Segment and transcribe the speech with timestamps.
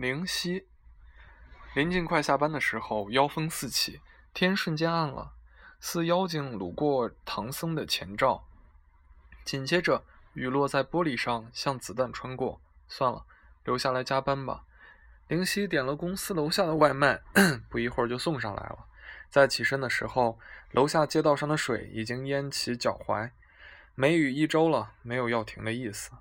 [0.00, 0.64] 灵犀。
[1.74, 4.00] 临近快下班的时候，妖风四起，
[4.32, 5.32] 天瞬间暗了，
[5.80, 8.44] 似妖精掳过唐僧的前兆。
[9.44, 12.60] 紧接着，雨落在玻璃上，像子弹穿过。
[12.86, 13.24] 算了，
[13.64, 14.62] 留下来加班吧。
[15.26, 17.20] 灵犀点了公司楼下的外卖，
[17.68, 18.86] 不一会儿就送上来了。
[19.28, 20.38] 在起身的时候，
[20.70, 23.32] 楼下街道上的水已经淹起脚踝。
[23.96, 26.12] 梅雨一周了，没有要停的意思。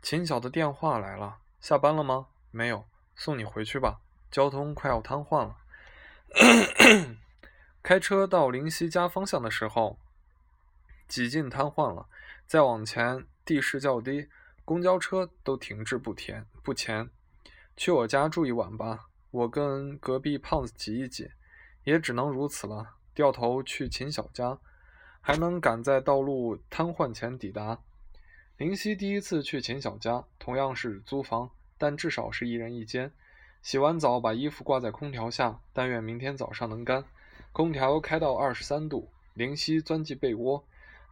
[0.00, 2.28] 秦晓的电话来了，下班了吗？
[2.50, 2.86] 没有，
[3.18, 4.00] 送你回去吧。
[4.30, 5.56] 交通快要瘫痪了。
[7.82, 9.98] 开车到灵溪家方向的时候，
[11.06, 12.08] 几近瘫痪了。
[12.46, 14.28] 再往前，地势较低，
[14.64, 16.46] 公交车都停滞不前。
[16.62, 17.10] 不前，
[17.76, 19.08] 去我家住一晚吧。
[19.30, 21.30] 我跟隔壁胖子挤一挤，
[21.84, 22.94] 也只能如此了。
[23.14, 24.58] 掉头去秦小家，
[25.20, 27.80] 还能赶在道路瘫痪前抵达。
[28.56, 33.10] 灵溪第一次去秦小家，同样是租房，但至少是一人一间。
[33.62, 37.04] 洗完澡，把衣服挂在空调下，但愿明天早上能干。
[37.52, 40.62] 空调开到二十三度，灵犀钻进被窝，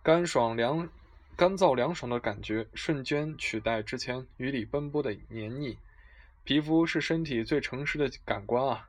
[0.02, 0.88] 干爽凉、
[1.34, 5.78] 干燥凉爽的感觉瞬间取代之前雨里奔波的黏腻。
[6.44, 8.88] 皮肤是身体最诚实的感官啊！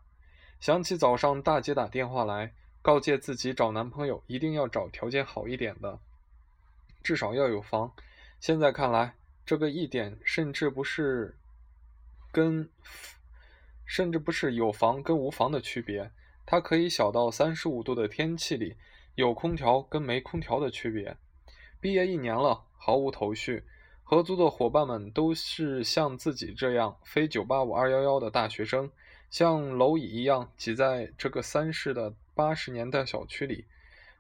[0.60, 5.98] 想起早上大姐打电话来，告诫自己找男朋友一定要找条件好一点的，
[7.02, 7.92] 至少要有房。
[8.40, 11.36] 现在看来，这个一点甚至不是
[12.38, 12.70] 跟。
[13.90, 16.12] 甚至不是有房跟无房的区别，
[16.46, 18.76] 它可以小到三十五度的天气里
[19.16, 21.16] 有空调跟没空调的区别。
[21.80, 23.64] 毕业一年了，毫无头绪，
[24.04, 28.92] 合租的伙伴们都是像自己这样非九八五二幺幺的大学生，
[29.30, 33.64] 像蝼蚁一样挤在这个三室的八十年代小区里。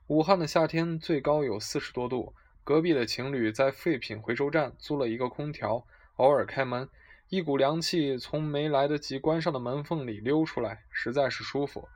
[0.07, 6.87] 武汉的夏天最高有四十多度，隔壁的情侣在废品回收站租了一个空调，偶尔开门。
[7.29, 11.89] 一股凉气从没来得及关上的门缝里溜出来，实在是舒服。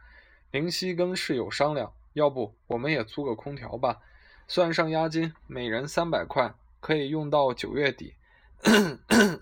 [0.52, 4.02] 灵犀跟室友商量，要不我们也租个空调吧，
[4.48, 8.16] 算上押金，每人三百块，可以用到九月底。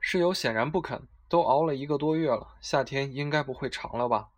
[0.00, 4.30] 室友显然不肯，都熬了一个多月了，夏天应该不会长了吧？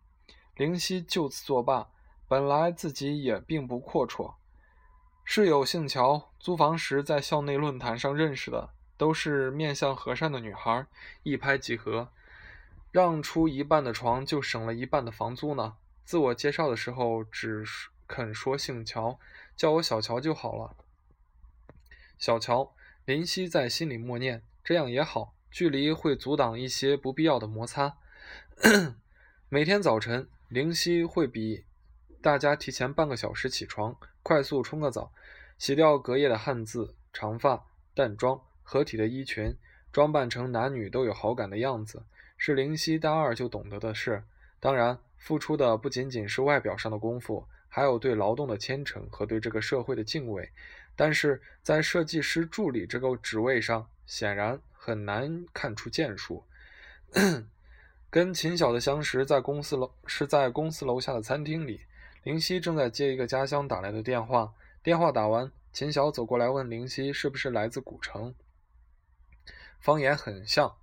[0.55, 1.87] 灵犀就此作罢，
[2.27, 4.35] 本来自己也并不阔绰。
[5.23, 10.85] 室友姓乔，租房时在校内论坛上认识的，都是面相和善的女孩，
[11.23, 12.09] 一拍即合，
[12.91, 15.73] 让出一半的床就省了一半的房租呢。
[16.03, 17.65] 自我介绍的时候只
[18.05, 19.17] 肯说姓乔，
[19.57, 20.75] 叫我小乔就好了。
[22.19, 22.71] 小乔，
[23.05, 27.97] 林夕在心里默念，这样也好，距离会阻挡一些不必要的摩擦。
[29.49, 31.63] 每天早晨，林夕会比。
[32.21, 35.11] 大家提前半个小时起床，快速冲个澡，
[35.57, 39.55] 洗掉隔夜的汗渍，长发淡妆，合体的衣裙，
[39.91, 42.03] 装扮成男女都有好感的样子，
[42.37, 44.23] 是灵犀大二就懂得的事。
[44.59, 50.49] 当然，付出的不仅仅是外表上的功夫，还有对劳动的虔诚和对这个社会的敬畏。
[50.95, 56.43] 但是在设计师助理这个职位上，显然很难看出建树。
[58.09, 61.81] 跟秦晓的相识在公司楼是在公司楼下的餐厅里。
[62.23, 64.53] 林夕正在接一个家乡打来的电话，
[64.85, 68.35] 电话打完，秦晓走过来问林夕是不是来自古城。
[69.79, 70.75] 方言很像，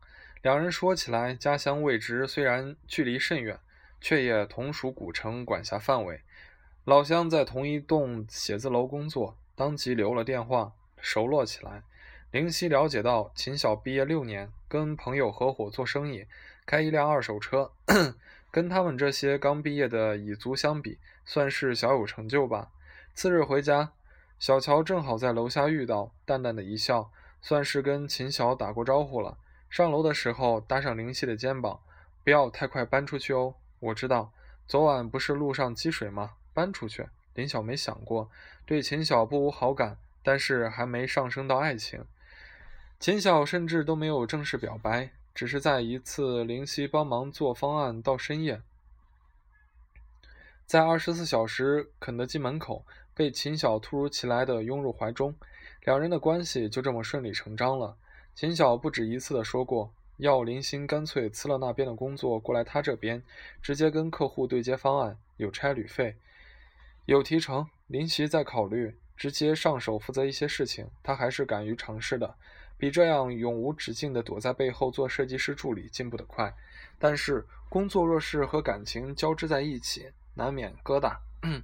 [0.43, 3.61] 两人说起来家乡位置虽然距离甚远，
[4.01, 6.21] 却也同属古城管辖范围。
[6.85, 11.85] 老乡在同一栋写字楼工作，当即留了电话，熟络起来。
[12.33, 16.27] 灵犀了解到秦晓毕业六年，跟朋友合伙做生意，
[16.67, 17.71] 开一辆二手车。
[18.51, 22.73] 跟他们这些刚毕业的蚁族相比，算是小有成就吧。
[23.15, 23.93] 次日回家，
[24.39, 29.39] 小乔正好在楼下遇到，淡淡的一笑，算是跟秦晓打过招呼了。
[29.71, 31.81] 上楼的时候搭上灵犀的肩膀，
[32.25, 33.55] 不要太快搬出去哦。
[33.81, 34.33] 我知道，
[34.67, 36.33] 昨晚不是路上积水吗？
[36.55, 37.09] 搬出去。
[37.35, 38.31] 林晓没想过
[38.67, 42.05] 对秦晓不无好感，但是还没上升到爱情。
[42.99, 45.11] 秦晓甚至都没有正式表白。
[45.35, 48.61] 只是在一次灵犀帮忙做方案到深夜，
[50.67, 55.35] 在二十四小时肯德基门口被秦晓突如其来的拥入怀中，
[55.85, 57.97] 两人的关系就这么顺理成章了。
[58.35, 63.23] 秦晓不止一次的说过，要林星干脆辞了那边的工作过来他这边，
[63.61, 66.17] 直接跟客户对接方案，有差旅费，
[67.05, 67.69] 有提成。
[67.89, 72.35] 林夕在考虑直接上手负责一些事情，他还是敢于尝试的。
[72.79, 76.53] 比这样永无止境的躲在背后做设计师助理进步得快，
[76.99, 81.17] 但是工作若是和感情交织在一起，难免疙瘩。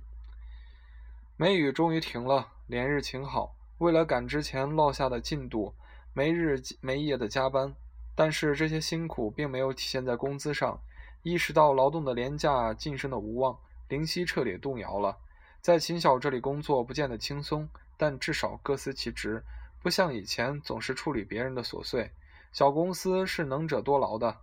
[1.41, 3.55] 梅雨终于停了，连日晴好。
[3.79, 5.73] 为了赶之前落下的进度，
[6.13, 7.77] 没日没夜的加班。
[8.17, 10.81] 但是这些辛苦并没有体现在工资上。
[11.23, 13.57] 意识到劳动的廉价晋升的无望，
[13.87, 15.17] 林夕彻底动摇了。
[15.61, 19.45] 在秦晓这里工作不见得轻松，但至少各司其职，
[19.81, 22.11] 不像以前总是处理别人的琐碎。
[22.51, 24.39] 小公司是能者多劳的。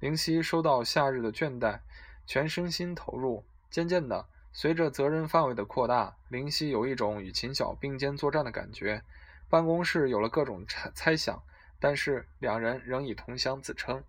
[0.00, 1.78] 林夕收到夏日的倦怠，
[2.26, 3.44] 全身心投入。
[3.70, 9.02] 渐渐的，随着责任范围的扩大，林夕有一种与秦晓并肩作战的感觉。
[9.48, 11.42] 办公室有了各种猜猜想。
[11.82, 14.04] 但是两人仍以同乡自称。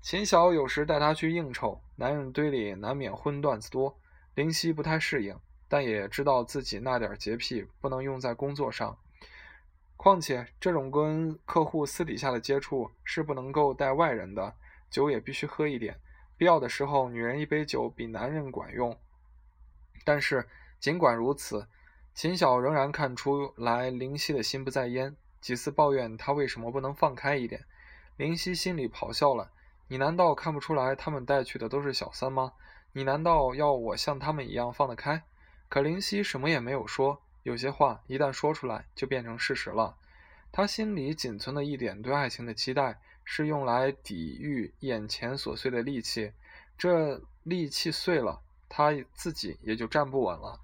[0.00, 3.96] 秦晓有时带他去应酬，男人堆里难免荤段子多。
[4.34, 5.38] 林夕不太适应，
[5.68, 8.98] 但也知道自己那点洁癖不能用在工作上。
[9.96, 14.52] 况且这种跟客户私底下的接触是不能够带外人的，
[14.90, 15.96] 酒也必须喝一点。
[16.36, 18.98] 必要的时候，女人一杯酒比男人管用。
[20.04, 20.46] 但是
[20.78, 21.66] 尽管如此，
[22.14, 25.16] 秦晓仍然看出来林夕的心不在焉。
[25.40, 27.64] 几次抱怨他为什么不能放开一点，
[28.16, 29.50] 林夕心里咆哮了
[29.88, 32.52] ：“你难道看不出来他们带去的都是小三吗？
[32.92, 35.22] 你难道要我像他们一样放得开？”
[35.68, 37.20] 可林夕什么也没有说。
[37.42, 39.96] 有些话一旦说出来，就变成事实了。
[40.50, 46.32] 他心里仅存的一点对爱情的期待，是用来抵御眼前琐碎的利器。
[46.78, 48.40] 这利器碎了，
[48.76, 50.58] 他自己也就站不稳了。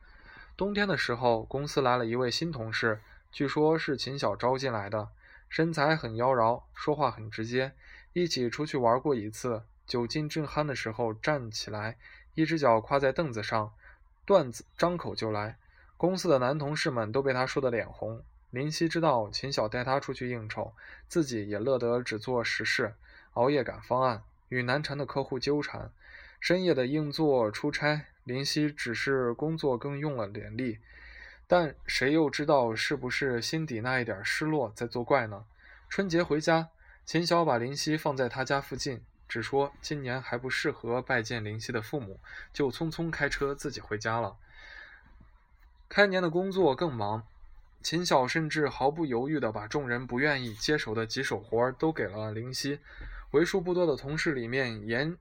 [0.56, 3.00] 冬天的时候，公司来了一位新同事。
[3.30, 5.10] 据说，是秦晓招进来的，
[5.48, 7.70] 身材很妖娆，说话很直接。
[8.12, 11.98] 一起出去玩过一次，酒劲正酣的时候，站起来，
[12.34, 13.72] 一只脚跨在凳子上，
[14.24, 15.56] 段子张口就来。
[15.96, 18.24] 公司的男同事们都被他说得脸红。
[18.50, 20.72] 林夕知道秦晓带他出去应酬，
[21.06, 22.96] 自己也乐得只做实事，
[23.34, 25.92] 熬夜赶方案，与难缠的客户纠缠，
[26.40, 28.06] 深夜的硬座出差。
[28.24, 30.78] 林夕只是工作更用了点力。
[31.46, 35.44] 但谁又知道是不是心底那一点失落在作怪呢？
[35.88, 36.68] 春节回家，
[37.04, 42.20] 秦晓把林夕放在他家附近，只说今年还不适合拜见林夕的父母，
[42.52, 44.36] 就匆匆开车自己回家了。
[45.88, 47.26] 开年的工作更忙，
[47.82, 52.78] 秦晓甚至毫不犹豫地把众人不愿意接手的棘手活都给了林夕。
[53.32, 55.16] 为数不多的同事里面严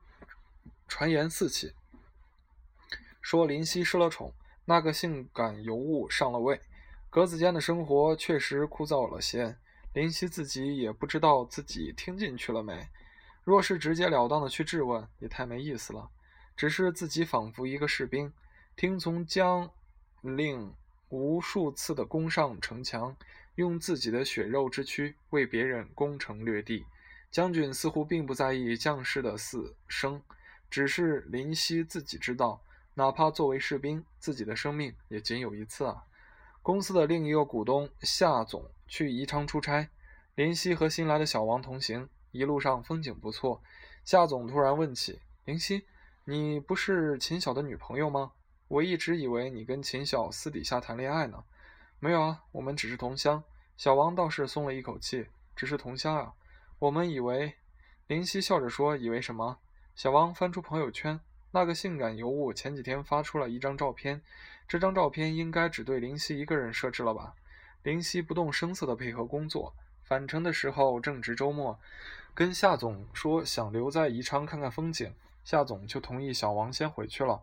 [0.89, 1.71] 传言四起，
[3.21, 4.33] 说林夕失了宠。
[4.65, 6.61] 那个性感尤物上了位，
[7.09, 9.55] 格子间的生活确实枯燥了些。
[9.93, 12.87] 林夕自己也不知道自己听进去了没。
[13.43, 16.09] 若是直截了当的去质问，也太没意思了。
[16.55, 18.33] 只是自己仿佛一个士兵，
[18.75, 19.71] 听从将
[20.21, 20.73] 令
[21.09, 23.15] 无数次的攻上城墙，
[23.55, 26.85] 用自己的血肉之躯为别人攻城略地。
[27.31, 30.21] 将军似乎并不在意将士的死生，
[30.69, 32.61] 只是林夕自己知道。
[32.95, 36.03] 哪怕作为士兵，自己的生命也仅有一次啊！
[36.61, 39.89] 公司的另一个股东夏总去宜昌出差，
[40.35, 43.63] 林夕和新来的小王同行，一路上风景不错。
[44.03, 45.85] 夏总突然问起林夕
[46.25, 48.33] ：“你不是秦晓的女朋友吗？
[48.67, 51.41] 我一直以为你跟秦晓私底下谈恋爱呢。
[51.99, 53.41] ”“没有啊，我们只是同乡。”
[53.77, 56.33] 小王倒是松了一口气：“只是同乡啊。”
[56.79, 57.55] 我们以为，
[58.07, 59.59] 林夕笑着说：“以为什么？”
[59.99, 61.19] 小王翻出朋友圈。
[61.51, 64.21] 那个性感尤物前几天发出了一张照片，
[64.65, 67.33] 这张照片应该只对林夕一个人设置了吧？
[67.83, 69.75] 林夕不动声色地配合工作，
[70.05, 71.77] 返程的时候正值周末，
[72.33, 75.13] 跟夏总说想留在宜昌看看风景，
[75.43, 77.41] 夏总就同意小王先回去了。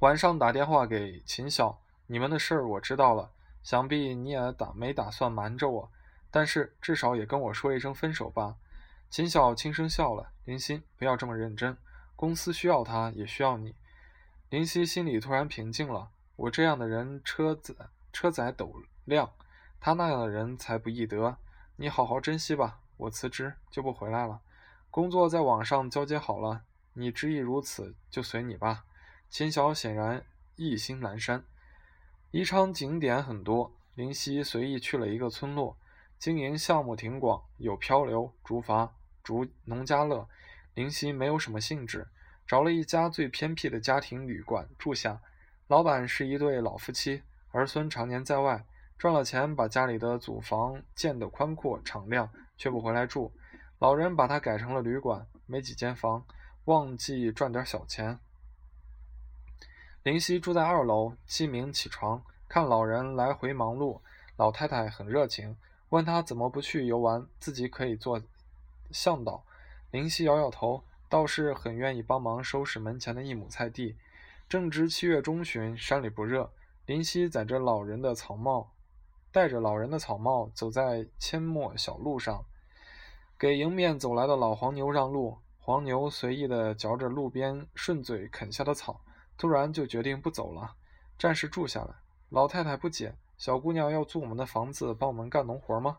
[0.00, 3.30] 晚上打电话给秦晓，你们的事儿我知道了，
[3.62, 5.90] 想必你也打没打算瞒着我，
[6.30, 8.56] 但是至少也跟我说一声分手吧。
[9.10, 11.76] 秦晓轻声笑了，林夕不要这么认真。
[12.14, 13.74] 公司需要他，也需要你。
[14.50, 16.10] 林夕心里突然平静了。
[16.36, 17.74] 我这样的人，车载
[18.12, 18.72] 车载斗
[19.04, 19.32] 量，
[19.80, 21.36] 他那样的人才不易得。
[21.74, 22.78] 你好好珍惜吧。
[22.98, 24.42] 我辞职就不回来了，
[24.92, 26.62] 工作在网上交接好了。
[26.92, 28.84] 你执意如此，就随你吧。
[29.28, 30.24] 秦晓显然
[30.54, 31.44] 意兴阑珊。
[32.30, 35.76] 宜昌景点很多，林夕随意去了一个村落，
[36.16, 38.90] 经营项目挺广，有漂流、竹筏、
[39.30, 40.28] 如农家乐。
[40.74, 42.08] 林夕没有什么兴致，
[42.48, 45.20] 找了一家最偏僻的家庭旅馆住下。
[45.68, 47.22] 老板是一对老夫妻，
[47.52, 48.64] 儿孙常年在外，
[48.98, 53.32] 赚了钱把家里的祖房建得宽阔敞亮，却不回来住。
[53.78, 56.24] 老人把它改成了旅馆，没几间房，
[56.64, 58.18] 忘记赚点小钱。
[60.02, 64.00] 林夕住在二楼，鸡鸣起床，看老人来回忙碌。
[64.36, 65.56] 老太太很热情，
[65.90, 68.22] 问他怎么不去游玩，自己可以做
[68.92, 69.44] 向导。
[69.90, 73.96] 林夕摇摇头，倒是很愿意帮忙收拾门前的一亩菜地。
[74.48, 76.52] 正值七月中旬，山里不热。
[76.86, 78.72] 林夕载着老人的草帽，
[79.30, 82.44] 戴着老人的草帽，走在阡陌小路上，
[83.38, 85.38] 给迎面走来的老黄牛让路。
[85.58, 89.00] 黄牛随意地嚼着路边顺嘴啃下的草，
[89.38, 90.74] 突然就决定不走了，
[91.16, 91.94] 暂时住下来。
[92.30, 95.98] 老太太不解：“小姑娘要租我们的房子帮我们干农活吗？”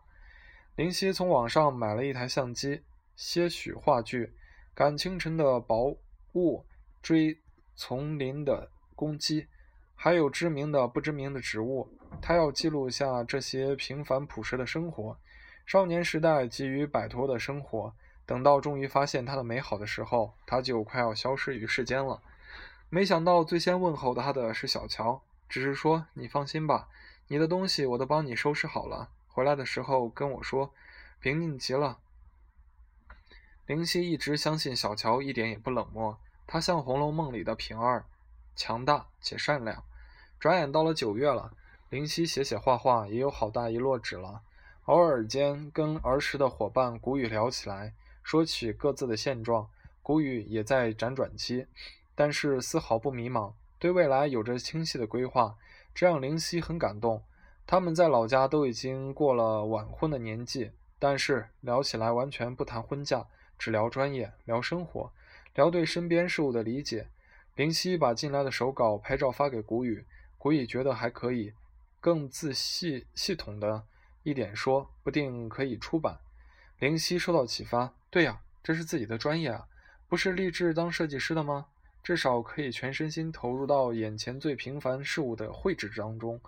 [0.74, 2.80] 林夕从网上买了一台相机，
[3.14, 4.32] 些许话剧，
[4.74, 5.98] 赶清晨的薄
[6.32, 6.64] 雾，
[7.02, 7.38] 追
[7.76, 9.46] 丛林的公鸡，
[9.94, 11.86] 还有知名的不知名的植物。
[12.22, 15.18] 他要记录下这些平凡朴实的生活，
[15.66, 17.92] 少年时代急于摆脱的生活。
[18.24, 22.22] 等到终于发现它的美好的时候，他就快要消失于世间了。
[22.88, 26.88] 没想到最先问候他的是小乔，只是说：“你放心吧，
[27.28, 30.72] 你的东西我都帮你收拾好了，回来的时候跟我说。”
[31.22, 32.00] 平静极了。
[33.66, 38.06] 灵犀一直相信小乔一点也不冷漠，他像《红楼梦》里的平儿，
[38.56, 39.84] 强大且善良。
[40.40, 41.54] 转眼到了九月了，
[41.90, 44.42] 灵犀写写画画也有好大一摞纸了，
[44.86, 47.94] 偶尔间跟儿时的伙伴谷雨聊起来。
[48.24, 49.70] 说起各自的现状，
[50.02, 51.68] 谷雨也在辗转期，
[52.16, 55.56] 但是丝毫不迷茫，对未来有着清晰的规划，
[55.94, 57.22] 这让灵犀很感动。
[57.66, 63.26] 他们在老家都已经过了晚婚的年纪，但是聊起来完全不谈婚嫁，
[63.58, 65.10] 只聊专业，聊生活，
[65.54, 67.06] 聊对身边事物的理解。
[67.54, 70.04] 灵犀把进来的手稿拍照发给谷雨，
[70.38, 71.52] 谷雨觉得还可以，
[72.00, 73.84] 更自细系统的
[74.22, 76.18] 一点说，不定可以出版。
[76.78, 77.92] 灵犀受到启发。
[78.10, 79.66] 对呀，这是自己的专业啊，
[80.08, 81.66] 不是立志当设计师的吗？
[82.02, 86.40] 至少可以全身心投入到眼前最平凡事物的绘制当中。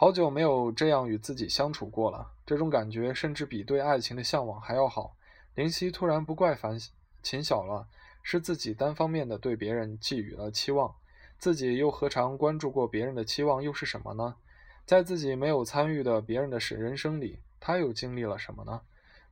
[0.00, 5.16] 好久没有这样与自己相处过了，这种感觉甚至比对爱情的向往还要好。
[5.56, 6.78] 林夕突然不怪樊
[7.20, 7.88] 秦晓了，
[8.22, 10.94] 是自己单方面的对别人寄予了期望，
[11.36, 14.36] 自己又何尝关注过别人的期望又是什么呢？
[14.86, 18.82] 在自己没有参与的别人的人生里，他又经历了什么呢？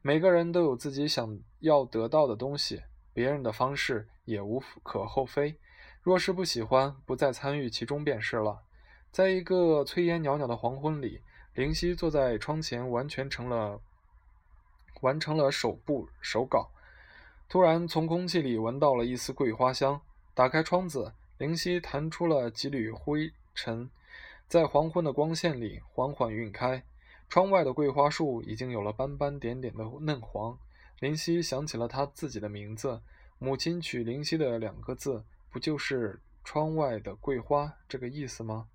[0.03, 2.83] 每个人都有自己想要得到的东西，
[3.13, 5.61] 别人的方式也无可厚非。
[6.03, 8.63] 若是不喜欢，不再参与其中便是了。
[9.11, 11.21] 在一个炊烟袅袅的黄昏里，
[11.55, 13.81] 灵犀坐在窗前，完全成了
[15.01, 16.71] 完成了手部手稿。
[17.49, 20.01] 突然，从空气里闻到了一丝桂花香。
[20.35, 23.89] 打开窗子，灵犀弹出了几缕灰尘，
[24.47, 26.83] 在黄昏的光线里缓缓晕开。
[27.29, 30.59] 窗外的桂花树已经有了斑斑点点的嫩黄。
[31.01, 33.01] 林夕想起了他自己的名字，
[33.39, 38.69] 母亲取林夕的两个字，不就是“窗外的桂花”这个意思吗？